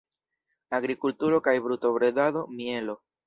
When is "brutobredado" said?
1.67-2.45